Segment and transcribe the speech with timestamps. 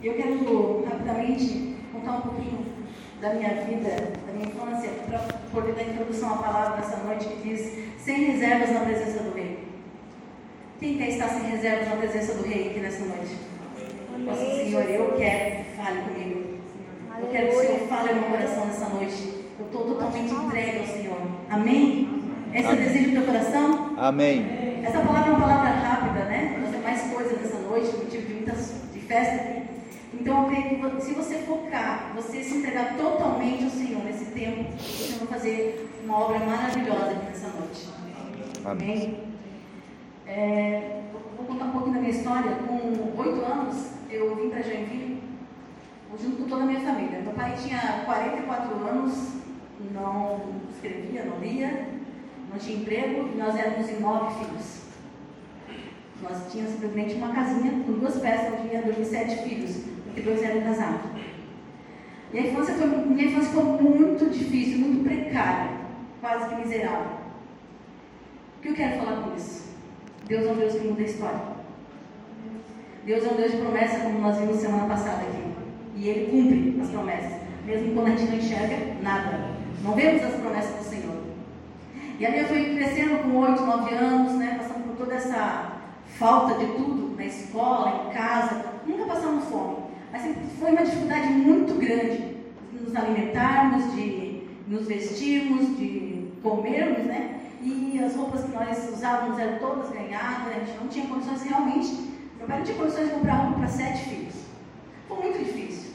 [0.00, 2.66] Eu quero rapidamente contar um pouquinho
[3.20, 5.18] da minha vida, da minha infância, para
[5.52, 9.58] poder dar introdução à palavra nessa noite que diz sem reservas na presença do Rei.
[10.78, 13.36] Quem quer estar sem reservas na presença do Rei aqui nessa noite?
[14.18, 16.58] Nossa Senhor, eu quero, fale comigo.
[17.20, 19.34] Eu quero que o Senhor fale no meu coração nessa noite.
[19.58, 21.20] Eu estou totalmente entregue ao Senhor.
[21.50, 22.22] Amém?
[22.54, 23.94] Esse é o desejo do teu coração?
[23.96, 24.80] Amém.
[24.84, 26.56] Essa palavra é uma palavra rápida, né?
[26.60, 29.67] Nós temos mais coisas nessa noite, motivo de muitas de festa aqui.
[30.14, 34.64] Então eu creio que se você focar, você se entregar totalmente ao Senhor nesse tempo,
[34.78, 37.88] você vai fazer uma obra maravilhosa aqui nessa noite.
[38.64, 39.24] Amém?
[40.26, 41.02] É,
[41.36, 42.56] vou contar um pouquinho da minha história.
[42.66, 45.22] Com oito anos, eu vim para Joinville,
[46.20, 47.20] junto com toda a minha família.
[47.20, 49.34] Meu pai tinha 44 anos,
[49.92, 50.40] não
[50.70, 51.88] escrevia, não lia,
[52.50, 54.88] não tinha emprego, e nós éramos em nove filhos.
[56.22, 59.84] Nós tínhamos simplesmente uma casinha com duas peças onde ia dormir sete filhos,
[60.18, 61.10] porque dois eram casados.
[62.32, 65.70] E a infância foi, minha infância foi muito difícil, muito precária,
[66.20, 67.18] quase que miserável.
[68.58, 69.68] O que eu quero falar com isso?
[70.26, 71.40] Deus é um Deus que muda a história.
[73.04, 75.42] Deus é um Deus de promessa, como nós vimos semana passada aqui.
[75.96, 79.38] E Ele cumpre as promessas, mesmo quando a gente não enxerga nada.
[79.82, 81.16] Não vemos as promessas do Senhor.
[82.18, 85.72] E a minha foi crescendo com 8, 9 anos, né, passando por toda essa
[86.18, 88.64] falta de tudo, na escola, em casa.
[88.86, 89.87] Nunca passamos fome.
[90.12, 90.22] Mas
[90.58, 92.36] foi uma dificuldade muito grande
[92.72, 97.40] de nos alimentarmos, de nos vestirmos, de comermos, né?
[97.62, 102.08] E as roupas que nós usávamos eram todas ganhadas, a gente não tinha condições realmente.
[102.38, 104.34] Meu pai não tinha condições de comprar roupa para sete filhos.
[105.08, 105.90] Foi muito difícil.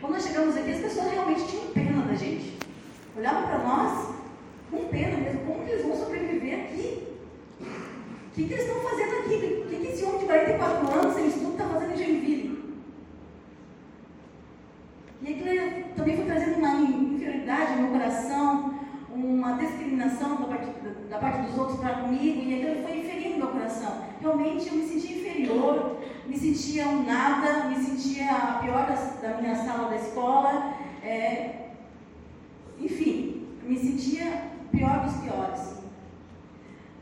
[0.00, 2.56] Quando nós chegamos aqui, as pessoas realmente tinham pena da gente.
[3.16, 4.14] Olhavam para nós
[4.70, 5.40] com pena mesmo.
[5.40, 7.08] Como eles vão sobreviver aqui?
[7.60, 9.34] O que, que eles estão fazendo aqui?
[9.34, 12.57] O que, que esse homem de 44 anos, sem estudo, está fazendo em Joinville?
[15.22, 18.78] E aquilo também foi trazendo uma inferioridade no coração,
[19.10, 20.70] uma discriminação da parte,
[21.10, 24.04] da parte dos outros para comigo, e aquilo foi inferindo meu coração.
[24.20, 25.96] Realmente eu me sentia inferior,
[26.26, 31.70] me sentia um nada, me sentia a pior da, da minha sala da escola, é,
[32.78, 35.78] enfim, me sentia pior dos piores.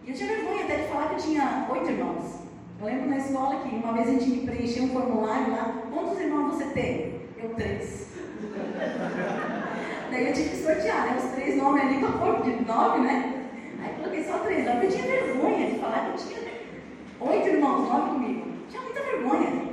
[0.04, 2.36] E eu tinha vergonha até de falar que eu tinha oito irmãos.
[2.78, 6.54] Eu lembro na escola que uma vez a gente preencheu um formulário lá, quantos irmãos
[6.54, 7.20] você tem?
[7.36, 8.05] Eu três.
[10.10, 11.18] Daí eu tive que sortear, né?
[11.18, 13.44] Os três nomes ali com a cor de nove, né?
[13.82, 14.84] Aí coloquei só três nomes.
[14.84, 16.46] Eu tinha vergonha de falar que eu tinha
[17.20, 18.52] oito irmãos, nove comigo.
[18.68, 19.66] tinha muita vergonha.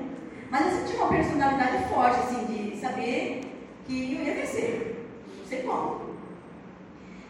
[0.50, 3.42] Mas eu tinha uma personalidade forte, assim, de saber
[3.86, 5.08] que eu ia vencer.
[5.40, 6.14] Não sei como.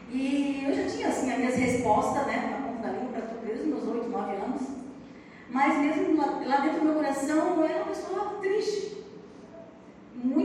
[0.10, 2.50] E eu já tinha, assim, as minhas respostas, né?
[2.52, 4.62] Na ponta da língua para tudo, desde meus oito, nove anos.
[5.50, 9.03] Mas mesmo lá dentro do meu coração, eu era uma pessoa triste.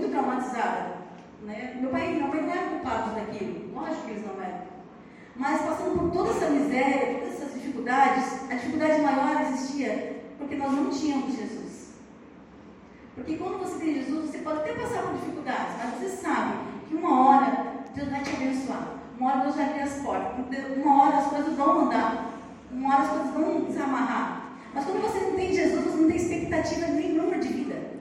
[0.09, 0.99] Muito traumatizada.
[1.43, 1.77] Né?
[1.81, 4.63] Meu pai minha mãe não eram culpados daquilo, lógico que eles não eram.
[5.37, 10.73] Mas passando por toda essa miséria, todas essas dificuldades, a dificuldade maior existia porque nós
[10.73, 11.93] não tínhamos Jesus.
[13.15, 16.55] Porque quando você tem Jesus, você pode até passar por dificuldades, mas você sabe
[16.89, 21.03] que uma hora Deus vai te abençoar, uma hora Deus vai abrir as portas, uma
[21.03, 22.31] hora as coisas vão andar,
[22.73, 24.55] uma hora as coisas vão desamarrar.
[24.73, 27.99] Mas quando você não tem Jesus, você não tem expectativa nenhuma de vida.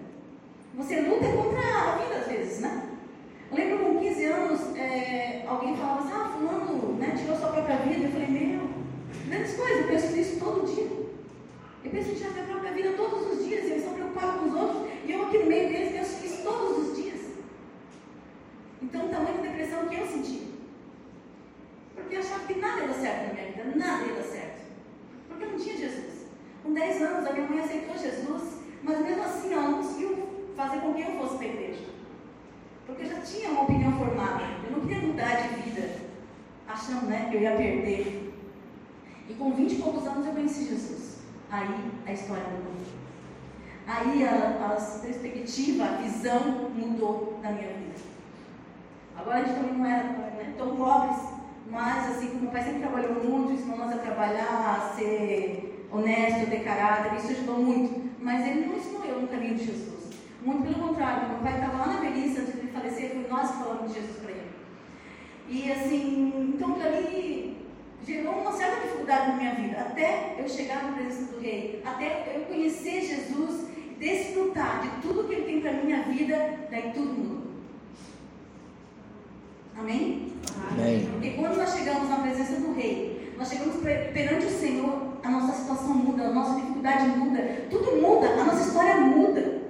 [0.77, 2.83] Você luta contra a vida às vezes, né?
[3.49, 7.77] Eu lembro com 15 anos, é, alguém falava assim, ah, fulano né, tirou sua própria
[7.77, 8.05] vida.
[8.05, 8.69] Eu falei, meu,
[9.27, 10.87] grandes coisas, eu penso nisso todo dia.
[11.97, 14.53] Penso em tirar minha própria vida todos os dias, e eles estão preocupados com os
[14.53, 17.21] outros, e eu aqui no meio deles penso nisso todos os dias.
[18.83, 20.47] Então, o tamanho da depressão que eu senti.
[21.95, 24.61] Porque eu achava que nada dar certo na minha vida, nada dar certo.
[25.27, 26.27] Porque eu não tinha Jesus.
[26.61, 28.43] Com 10 anos, a minha mãe aceitou Jesus,
[28.83, 31.85] mas mesmo assim ela não conseguiu fazer com que eu fosse para a igreja.
[32.85, 34.43] Porque eu já tinha uma opinião formada.
[34.63, 35.95] Eu não queria mudar de vida,
[36.67, 38.33] achando né, que eu ia perder.
[39.27, 41.16] E com 20 e poucos anos eu conheci Jesus.
[41.49, 42.77] Aí a história mudou.
[43.87, 47.95] Aí a, a perspectiva, a visão mudou da minha vida.
[49.15, 51.17] Agora a gente também não era né, tão pobres,
[51.69, 56.49] mas assim, como meu pai sempre trabalhou muito, ensinou nós a trabalhar, a ser honesto,
[56.49, 58.09] ter caráter, isso ajudou muito.
[58.21, 60.09] Mas ele não ensinou eu no caminho de Jesus.
[60.41, 63.57] Muito pelo contrário, meu pai estava lá na velhice antes de falecer, foi nós que
[63.57, 64.51] falamos de Jesus para ele.
[65.49, 67.57] E assim, então para mim
[68.05, 71.16] gerou uma certa dificuldade na minha vida, até eu chegar na presença
[71.85, 73.67] até eu conhecer Jesus,
[73.99, 77.47] desfrutar de tudo que Ele tem para minha vida, daí tudo mudou.
[79.77, 80.33] Amém?
[80.71, 81.07] Amém?
[81.11, 85.53] Porque quando nós chegamos na presença do Rei, nós chegamos perante o Senhor, a nossa
[85.53, 89.61] situação muda, a nossa dificuldade muda, tudo muda, a nossa história muda.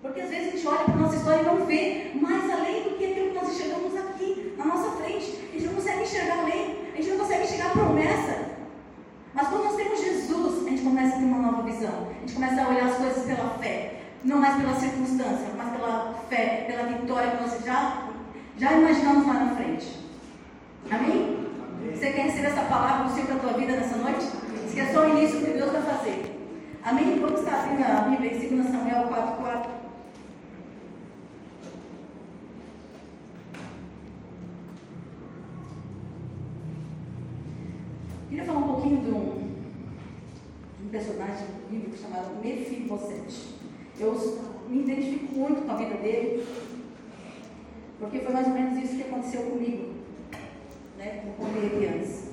[0.00, 2.84] Porque às vezes a gente olha para a nossa história e não vê mais além
[2.84, 5.38] do que aquilo que nós enxergamos aqui, na nossa frente.
[5.50, 8.48] A gente não consegue enxergar além, a gente não consegue enxergar a promessa.
[9.34, 12.08] Mas quando nós temos Jesus, a gente começa a ter uma nova visão.
[12.10, 13.94] A gente começa a olhar as coisas pela fé.
[14.24, 18.08] Não mais pela circunstância, mas pela fé, pela vitória que nós já,
[18.56, 19.86] já imaginamos lá na frente.
[20.90, 21.46] Amém?
[21.94, 24.24] Você quer receber essa palavra do Senhor para a tua vida nessa noite?
[24.64, 26.38] Isso que é só o início do que Deus vai fazer.
[26.84, 27.18] Amém?
[27.20, 29.70] Vamos estar abrindo a Bíblia em 2 Samuel 4, 4.
[38.28, 39.37] Queria falar um pouquinho de
[40.88, 43.54] um, personagem bíblico chamado Mefibosete.
[44.00, 44.38] Eu
[44.68, 46.46] me identifico muito com a vida dele,
[47.98, 49.94] porque foi mais ou menos isso que aconteceu comigo,
[50.96, 52.28] né, com criança.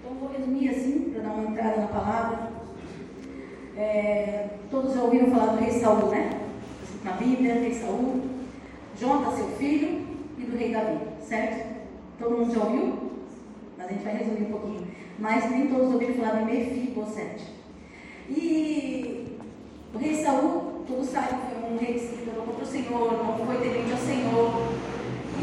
[0.00, 2.52] Então vou resumir assim, para dar uma entrada na palavra.
[3.76, 6.40] É, todos já ouviram falar do rei Saul, né?
[7.04, 8.22] Na Bíblia, rei Saul,
[8.98, 10.06] Jonta, seu filho,
[10.36, 11.76] e do rei Davi, certo?
[12.18, 12.98] Todo mundo já ouviu?
[13.76, 14.88] Mas a gente vai resumir um pouquinho.
[15.18, 17.57] Mas nem todos ouviram falar de Mefibosete.
[18.28, 19.36] E
[19.94, 23.24] o rei Saul, todos sabem que foi um rei que se tornou contra o Senhor,
[23.24, 24.68] não foi temente ao Senhor.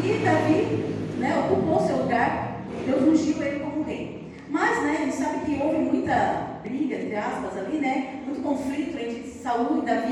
[0.04, 4.32] E Davi né, ocupou seu lugar, Deus ungiu ele como rei.
[4.50, 8.22] Mas, né, a gente sabe que houve muita briga, entre aspas, ali, né?
[8.26, 9.96] Muito conflito entre Saul e Davi.